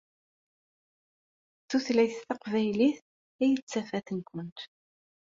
D 1.63 1.67
tutlayt 1.69 2.15
taqbaylit 2.27 2.97
i 3.45 3.47
d 3.57 3.59
tafat-nkent. 3.71 4.59